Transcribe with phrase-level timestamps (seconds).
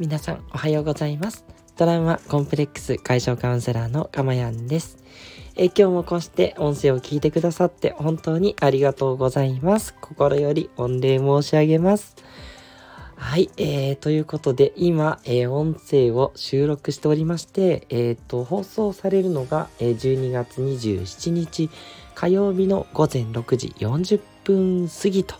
[0.00, 1.44] 皆さんおはようございます。
[1.76, 4.96] トラウマコンプレックス解消カウンセラーのかまやんです。
[5.56, 9.94] え今日もこうして音声を聞いてくださって本当にありがとうございます。
[10.00, 12.14] 心より御礼申し上げます。
[13.16, 21.70] はい、えー、ということで、今、えー、音声を収録しておりまして、え、ー、と、放送されるのが、えー、12月27日
[22.14, 25.34] 火曜日の午前6時40分過ぎと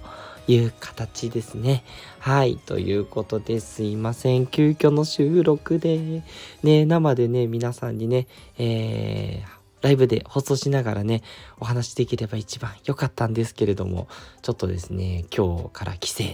[0.48, 1.84] いう形ですね。
[2.18, 2.56] はい。
[2.56, 4.46] ということですいません。
[4.46, 6.22] 急遽の収録で、
[6.62, 8.26] ね、生でね、皆さんにね、
[8.56, 11.22] えー、ライブで放送しながらね、
[11.60, 14.08] お話しできれば一番良かったんですけれども、
[14.40, 16.24] ちょっとですね、今日から帰省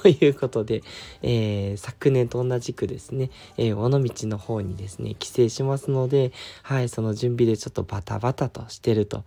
[0.00, 0.82] と いうことで、
[1.22, 9.24] えー、昨年と同じくですね、えー、尾道の方にですね、帰省しますので、はい、その準備でちょっとバタバタとしてると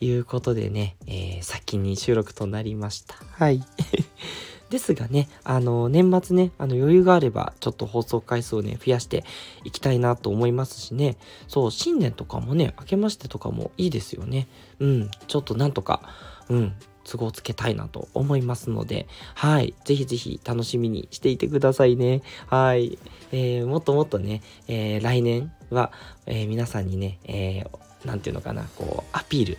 [0.00, 3.14] いうことでね、えー、先に収録となりました。
[3.32, 3.62] はい。
[4.70, 9.24] ですがね、あの、年末ね、あの余裕があれば、ちょっと放送回数をね、増やして
[9.64, 11.16] いきたいなと思いますしね、
[11.48, 14.46] そう、新年とかもね、明けましてとかもいいですよね。
[14.78, 16.02] うん、ちょっとなんとか、
[16.48, 19.74] うん、都合つけたいなと思いますので、はい。
[19.84, 22.22] ぜひぜひ楽しみにしていてくださいね。
[22.46, 22.98] はい。
[23.32, 25.90] えー、もっともっとね、えー、来年は、
[26.26, 29.58] えー、皆さんにね、えー、なんていうのかな、こう、アピール。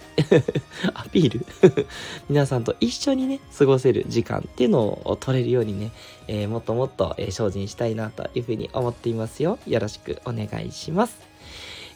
[0.94, 1.46] アピール？
[2.30, 5.92] 皆さんと一緒にね、過ごせる時間っていうのを取れるようにね、
[6.28, 9.60] えー、もっともっと、え、精進したいなというふうに思っていますよ。
[9.68, 11.32] よろしくお願いします。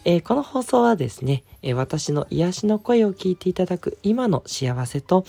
[0.07, 5.25] えー、この放送はですね、え私の癒しの声を聞いていただく今の幸せと、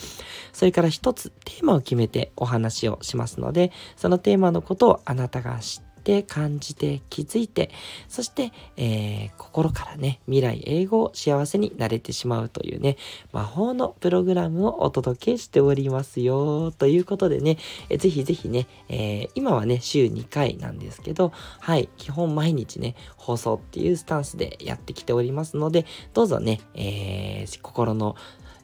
[0.52, 7.72] それから一つテーマを決めてお話をしますので、そのテーマのことをあなたが知ってて感じて気づいて
[8.08, 12.96] そして、えー、心からね未来英語を幸せになれてしまうというね
[13.32, 28.14] 魔法のプログラムをお届けしておりますよということでね、えー、ぜひぜひね、えー、今はね週2回なんですけどはい基本毎日ね放送っていうスタンスでやってきておりますのでどうぞね、えー、心の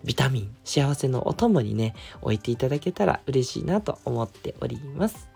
[0.04, 5.31] ビタミン、幸せのお供にね、置いていただけたら嬉しいなと思っております。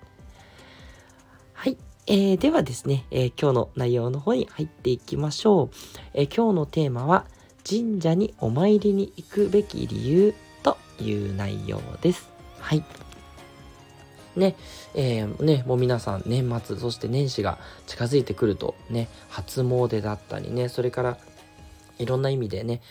[2.08, 5.76] えー、ではですね、えー、今日の内容の方に入っていきましょう。
[6.14, 7.26] えー、今日のテーマは、
[7.68, 12.28] 神社にお参りに行くべき理由という内容です。
[12.60, 12.84] はい。
[14.36, 14.54] ね、
[14.94, 17.58] えー、ね、もう皆さん年末、そして年始が
[17.88, 21.18] 近づいてくるとね、初詣だったりね、それから
[21.98, 22.82] いろんな意味でね、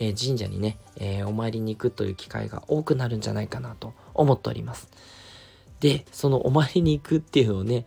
[0.00, 4.88] えー、神社にね、えー、お参りに行くという機会が多くなるんじゃないかなと思っております。
[5.78, 7.84] で、そのお参りに行くっていうのをね、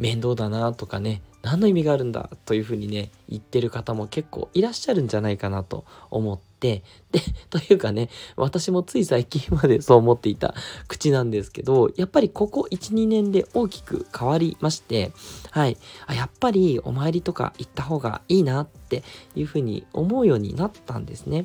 [0.00, 10.54] 面倒だなとかね、何の意味があるんだというふうにね、言ってる方も結構いらっしゃるんじゃないかなと思って、で、というかね、私もつい最近までそう思っていた
[10.88, 15.12] 口なんですけど、やっぱりここ1、2年で大きく変わりまして、
[15.50, 19.02] はい、あやっぱりお参りとか行った方がいいなって
[19.34, 21.44] いうふうに思うようになったんですね。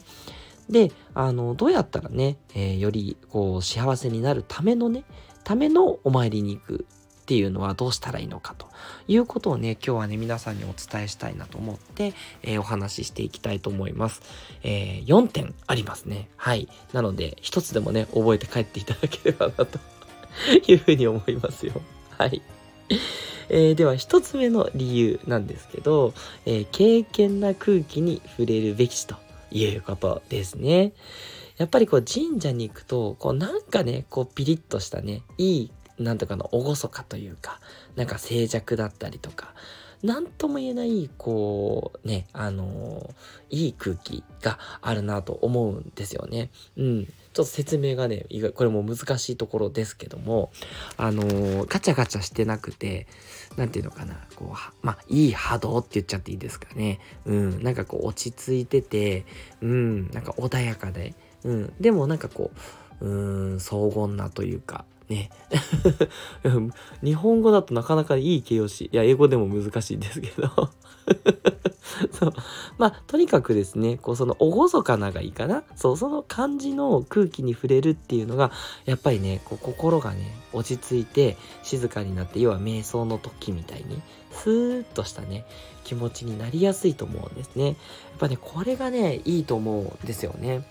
[0.70, 5.04] で、あの、どうやったらね、えー、よりこう幸せになるためのね、
[5.44, 6.86] ためのお参りに行く
[7.26, 8.68] っていうのはどうしたらいいのかと
[9.08, 12.14] いうことをね、今日はね、皆さんにお伝えしたいなと思って、
[12.44, 14.22] えー、お話ししていきたいと思います。
[14.62, 16.30] えー、4点ありますね。
[16.38, 16.70] はい。
[16.94, 19.80] なので、一つでもね、覚えて帰っていただければなと
[20.68, 21.82] いうふうに思いますよ。
[22.12, 22.44] はい。
[23.50, 26.14] えー、では一つ目の理由なんですけど、
[26.46, 29.16] えー、経験な空気に触れるべきと
[29.50, 30.94] いうことですね。
[31.58, 37.60] やっぱりこう神社に行くと、こうなんかね、こうピリッとしたね、いい、なんとかの厳かというか、
[37.96, 39.54] なんか静寂だったりとか、
[40.04, 46.52] なんとも言えない、こう、ね、あのー、いい空気があるなと思うんですよね。
[46.78, 47.06] うん。
[47.06, 50.52] ちょっと説明がね、これも難しいところですけども、
[50.98, 53.08] あのー、ガチャガチャしてなくて、
[53.58, 57.00] なんていうのかな、こう、まあ、いい波動って言っちゃっていいですかね。
[57.26, 59.26] うん、なんかこう落ち着いてて、
[59.62, 61.74] うん、なんか穏やかで、うん。
[61.80, 62.52] でもなんかこ
[63.02, 65.30] う、うーん、荘厳なというか、ね。
[67.04, 68.90] 日本語だとなかなかいい形容詞。
[68.92, 70.50] いや、英語でも難しいんですけど
[72.12, 72.34] そう。
[72.78, 75.64] まあ、とにかくですね、こう、その、厳かながいいかな。
[75.76, 78.52] そう、その感じの空気に触れるっていうのが、
[78.86, 84.02] やっぱりね、こう、心がね、落ち着いて、静かになって、要は瞑想の時みたいに、
[84.32, 85.46] スーッとしたね、
[85.84, 87.68] 気持ちになりやすいと思うんですね。
[87.68, 87.76] やっ
[88.20, 90.68] ぱね、これがね、いいと思うんですよね。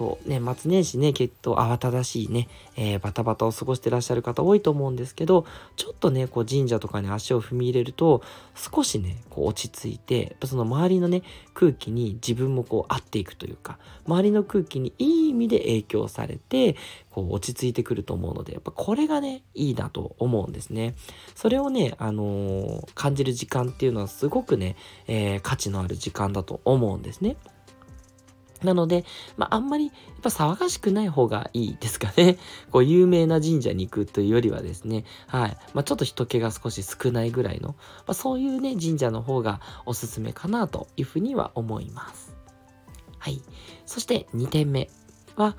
[0.00, 5.44] そう、ね、末年始ね、きっと慌ただしいね、えー、バタバタを過ごしてらっしゃる方多いと思うんですけど、
[5.76, 8.22] ちょっとね、こう神社とかに足を踏み入れると、
[8.54, 16.76] 少しね、こう落ち着いて、やっぱその周りのね、空気に自分もこう合っていくというか、周りの空気にいい意味で影響されて、
[17.10, 20.94] こう落ち着いてくると思うので、やっぱこれがね、いいなと思うんですね。
[21.34, 24.76] それをね、あのー、感じる時間っていうのはすごくね、
[25.08, 27.36] えー、価値のある時間だと思うんですね。
[28.62, 29.04] なので、
[29.36, 32.38] まあ、あんまりやっぱ騒がしくない方がいいですかね。
[32.70, 35.56] こう有名な神社に行くというよりはですね、はい。
[35.74, 37.76] まあ、ちょっと人気が少し少ないぐらいの、ま
[38.08, 42.34] あ、そういうね、神社の方がおすすめかなというふうには思います。
[43.18, 43.42] はい。
[43.86, 44.90] そして2点目
[45.36, 45.56] は、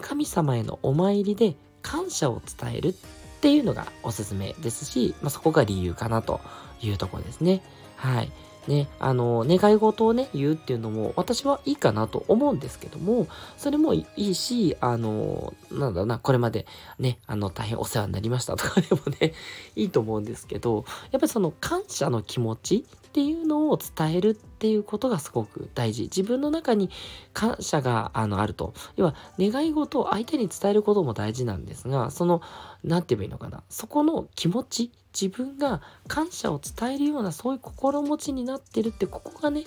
[0.00, 2.94] 神様へのお参りで感謝を伝えるっ
[3.40, 6.40] ていうのがおすすめですし、まあ、そこが理由かなと
[6.82, 7.62] いうところですね。
[7.96, 8.32] はい。
[8.68, 16.66] ね、あの、願い事をね、言うっていうのも、私はいいかなと思うんですけども、それもいいし、あの、なんだろうな、これまで
[16.98, 19.34] ね、あの、大変お世話になりましたとかでもね、
[19.76, 26.04] いいと思うんですけど、やっぱりその感謝の気持ちっていうのを伝えるっていうことがすごく大事。
[26.04, 26.90] 自分の中に
[27.32, 28.74] 感謝があのあると。
[28.96, 32.42] 要は、願い事を相手に伝えることも大事なんですが、その、
[32.82, 33.62] なんて言えばいいのかな。
[33.68, 39.64] そこの気持ち、自分が感謝を伝えるようなそういう心持ちになってるって、ここがね、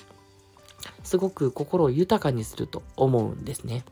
[1.03, 3.83] すごく心を豊かにすると思うんですね。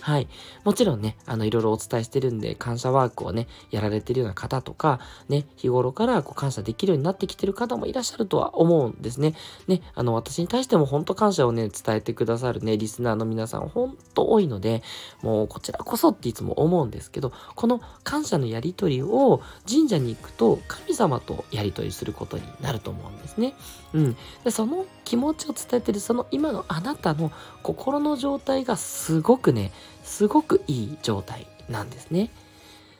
[0.00, 0.28] はい。
[0.64, 9.34] もちろんね、あの、いろいろお伝えしてるんで、感謝ワークをね、やられてるような方とか、ね、日頃からこう感謝できるようになってきてる方もいらっしゃるとは思うんですね。
[9.68, 14.82] ね、あの、私に対しても本当感謝をね、伝えてくださるね、リスナーの皆さん、本当多いので、
[15.22, 23.54] もうこちらこそっていつも思うんですけど、この感謝のやりとりを神社に行くと、神様とやりとりすることになると思うんですね。
[23.92, 24.16] うん。
[24.44, 27.32] で、その気持ちを伝えてる、その今のあなたの
[27.62, 32.30] 心の状態がすごくね、すごくいい状態なんですね。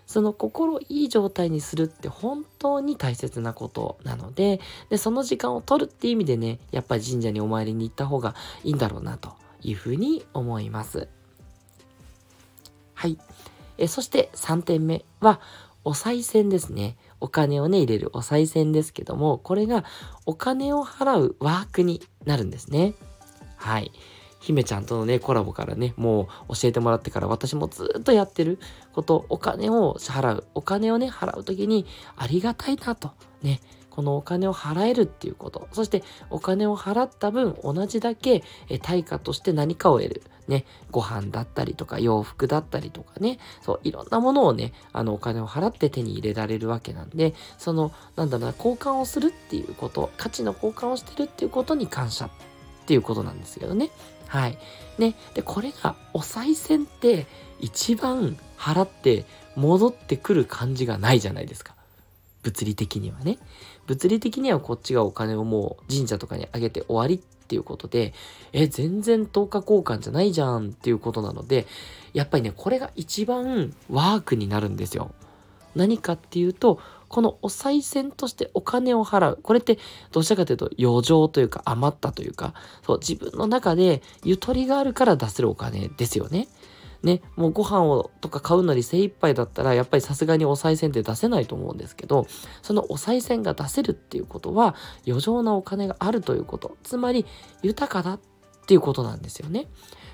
[0.07, 11.07] その心いい状態にするって本当に大切なことなので、で、その時間を取るっていう意味でね、やっぱり神社にお参りに行った方がいいんだろうなというふうに思います。
[12.95, 13.19] はい。
[13.79, 15.41] えそして3点目は、
[15.85, 16.97] お賽銭ですね。
[17.21, 19.85] お金をね、入れるお賽銭ですけども、これが
[20.27, 22.95] お金を払うワークになるんですね。
[23.57, 23.93] はい。
[24.41, 28.59] 姫ちゃんとのね、コラボからね、もう教えてもらってから私もずっとやってる
[28.93, 30.45] こと、お金を支払う。
[30.55, 33.13] お金をね、払うときにありがたいなと。
[33.43, 33.61] ね、
[33.91, 35.69] このお金を払えるっていうこと。
[35.73, 38.43] そしてお金を払った分同じだけ
[38.83, 40.23] 対価として何かを得る。
[40.49, 52.31] ね、ご飯だったりとか洋服だったりとかね、そう、いろんなものをね、あのお金を払って手に入れられるわけなんで、その、なんだろうな、交換をするっていうこと、価値の交換をしてるっていうことに感謝っ
[52.87, 53.91] ていうことなんですけどね。
[54.31, 54.59] はい。
[54.97, 55.17] ね。
[55.35, 57.27] で、これが、お賽銭って
[57.59, 59.25] 一番払って
[59.57, 61.75] 戻ってくる感じがないじゃないですか。
[62.45, 63.39] 物理的にはね。
[63.89, 68.15] 物理的にはこっちがお金をもう神社とかにあげて終わりっていうことで、
[68.53, 71.67] え、全然10日交換じゃないじゃんっていうことなので、
[72.13, 75.11] やっぱりね、これが一番ワークになるんですよ。
[75.75, 76.79] 何かっていうと、
[77.11, 79.41] このお賽銭としてお金を払う。
[79.43, 79.79] これって
[80.13, 82.55] どちらかというと余剰というか余ったというか、
[82.87, 86.49] そう、自分の中でゆとりがあるから出せるお金ですよね。
[87.03, 92.27] ね、もうご飯をとか買うのに精一杯だったら、やっぱりさすがにお賽銭って出せないと思うんですけど、
[92.63, 96.77] そのお賽銭が出せるっていうことは、余剰なお金があるということ。
[96.85, 97.27] つまり、
[97.63, 98.21] 豊かだっ
[98.67, 99.67] ていうことなんですよね。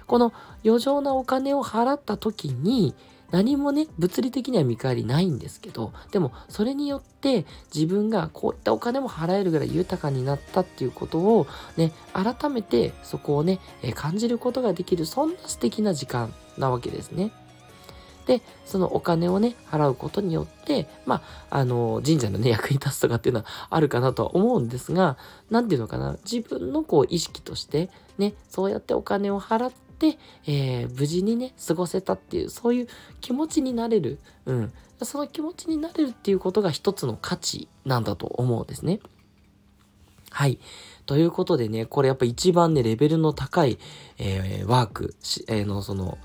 [0.06, 0.32] この
[0.64, 2.94] 余剰なお金を払った時に、
[3.30, 13.59] 何もね、物理的には見返りないんですけど、でもそれによって自分がこういったお金も払えるぐらい豊かになったっていうことをね、改めてそこをね、
[13.95, 17.33] 感じることができる、そんな素敵な時間なわけですね。
[18.26, 25.16] で、そのお金をね、払うことによって、まあ、あの、神社のね、役に立つとかっていうのはあるかなとは思うんですが、
[25.49, 29.86] なんていうのかな、自分のこう意識として、ね、そうやってお金を払って、
[30.46, 32.88] えー、無事にね、過ごせたっていう、そういう
[33.20, 34.18] 気持ちになれる。
[34.44, 34.72] うん。
[35.02, 39.00] その気持ちになれるっていうことが一つの価値なんだと思うんですね。
[40.30, 40.58] はい。
[41.06, 43.78] ということでね、これやっぱ一番ね、レベルの高い、
[44.18, 45.14] えー、ワーク、
[45.48, 46.18] えー、のその、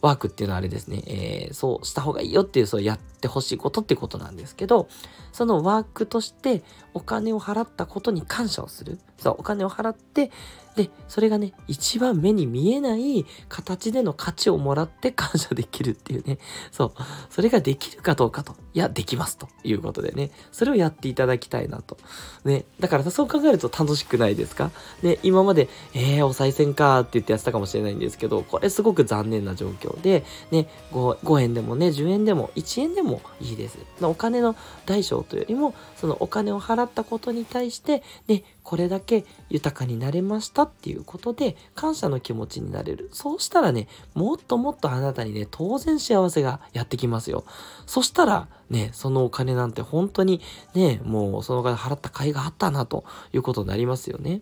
[0.00, 4.86] ワークっていうのはあれですね、えー、そうした方がいいよっていう、そうやっってほしいことってことなんですけど、
[5.32, 6.62] そのワークとして
[6.92, 8.98] お金を払ったことに感謝をする。
[9.16, 10.30] そう、お金を払って、
[10.76, 16.38] で、それがね、一番目に見えない形での価値をもらって感謝できるっていうね。
[16.72, 16.92] そう。
[17.30, 18.56] それができるかどうかと。
[18.74, 20.32] いや、できますということでね。
[20.50, 21.96] それをやっていただきたいなと。
[22.44, 22.64] ね。
[22.80, 24.72] だからそう考えると楽しくないですか？
[25.02, 33.78] ね、今まで、えー、お賽銭かって言ってやってたかもしれないんですけど、これすごく残念な状況で、ね、5, 5円でもね、10円でも1円でもいいです。
[34.02, 34.56] お金の
[34.86, 43.10] 大小というよりも、そのお金を払ったことに対して、ね、これだけ豊かになれましたっていうことで感謝の気持ちになれる。
[43.12, 47.44] そうしたらね、もっともっとあなたにね、当然幸せがやってきますよ。
[47.86, 50.40] そしたらね、そのお金なんて本当に
[50.74, 54.40] ね、もうそのお金払った甲斐があったなということになりますよね。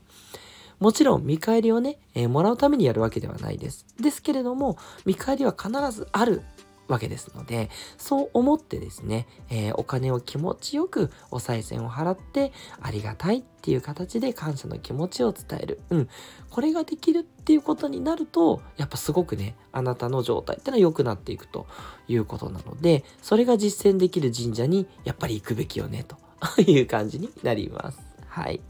[0.82, 3.86] もちろん見返りをね、えー、もらうためにやるわけではないです。
[4.00, 6.42] ですけれども、見返りは必ずある
[6.92, 15.80] わけですので、そう思ってですね、えー、お金を気持ちよくお賽銭を払ってありがたいっていう形で感謝の気持ちを伝える。
[15.90, 16.08] うん。
[16.50, 21.66] これができるっていうことになると、やっぱすごくね、あなたの状態ってのは良くなっていくと
[22.08, 26.16] いうことなので、それが実践できる神社にやっぱり行くべきよね、と
[26.60, 27.98] いう感じになります。
[28.26, 28.60] はい。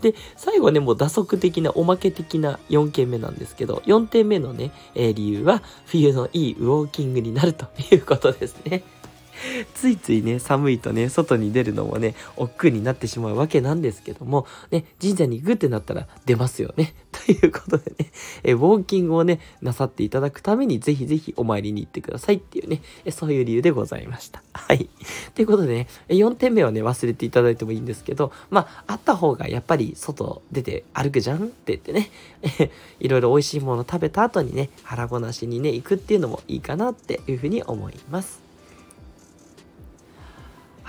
[0.00, 8.82] で、最後ね、もう打足的な、おまけ的な4件目なんですけど、4点目のね、えー、理由は、冬のいいウォーキングになるということですね。
[9.74, 16.94] ついついね、寒いとね、外に出るのもね、億劫になってしまうわけなんですけども、ね、神社に行くってなったら出ますよね。
[17.12, 18.10] ということでね、
[18.42, 24.42] えウォーキングをね、なさっていただくために、ぜひぜひお参りに行ってくださいっていうね、えそういう理由でございました。
[24.52, 24.88] はい。
[25.34, 32.10] ということでね、4点目はね、忘れていただいてもいいんですけど、まあ、あった方がやっぱり外出て歩くじゃんって言ってね、
[33.00, 38.49] いろいろ美味しいもの食べた後にね、腹ごなしにね、行くっていうのもいいかなっていうふうに思います。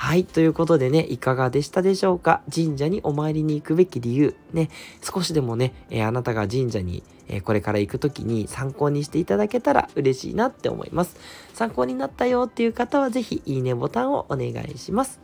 [0.02, 0.26] はい。
[0.26, 2.42] ということでね、いかがでしたでしょうか？
[2.54, 4.36] 神社にお参りに行くべき理由。
[4.52, 4.72] ね、
[5.04, 11.18] 少しでもね、えー、あなたが神社に、えー、これから行く時に参考にしていただけたら嬉しいなって思います。
[11.54, 15.20] 参考になったよっていう方はぜひいいねボタンをお願いします。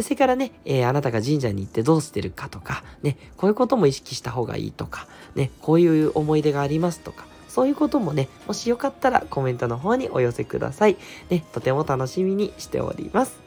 [0.00, 10.96] それからね、えー、あなたが神社に行ってどうしてるかとか、ね、こういうことも意識した方がいいとか、ね、こういう思い出がありますとか、そういうこともね、もしよかったらコメントの方にお寄せください。
[11.30, 13.42] ね、とても楽しみにしております。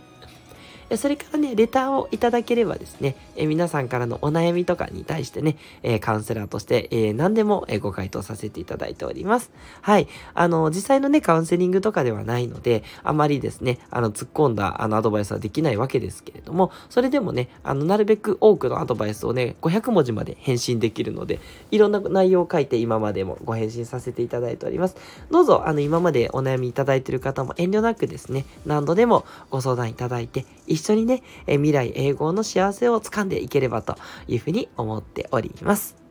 [0.95, 9.51] それからね、レターをいただければですね、え皆さんからのお悩みとかに対してね、えカウンセラーとして、え何でも、えご回答させていただいております。
[9.81, 10.07] はい。
[10.33, 21.39] あの、実際のね、カウンセリングとかではないので、あまりですね、あの、突っ込んだ、あの、アドバイスはできないわけですけれども、それでもね、あの、なるべく多くのアドバイスをね、500文字まで返信できるので、
[21.71, 24.95] いろんな内容を書いて今までもご返信させていただいております。
[25.31, 33.95] どうぞ、あの、今までお悩みいただいている方も遠慮なくですね、何度でもご相談いただいて、一緒にね、え未来永劫の幸せを掴んでいければと
[34.27, 36.07] いうふうに思っております。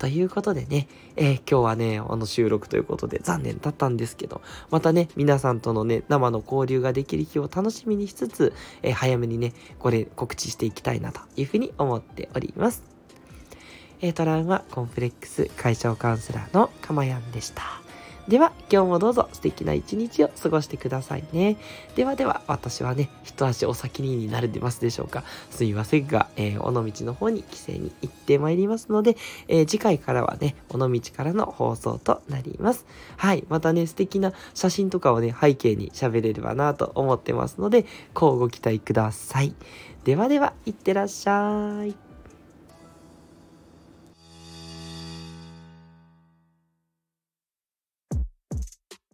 [0.00, 12.82] ということでね、えー、今日はね、あの収録ということで残念だったんですけど、またね、皆さんとのね、生の交流ができる日を楽しみにしつつ、えー、早めにね、これ告知していきたいなというふうに思っております。
[14.00, 17.79] えー、トラウマコンプレックス解消カウンセラーのかまやんでした。
[18.30, 21.56] では、今日もどうぞ素敵な一日を過ごしてくださいね。
[21.96, 25.24] ではでは、私はね、一足お先にになれてますでしょうか。
[25.50, 29.16] すいませんが、えー、尾道の方に帰省に行ってまいりますので、
[29.48, 32.86] えー、次回からはね、尾道からの放送となります。
[33.16, 33.42] はい。
[33.48, 37.84] またね、素敵な写真とかをね、背景に喋れればなと思ってますので、
[38.14, 39.56] こうご期待ください。
[40.04, 42.09] ではでは、いってらっしゃい。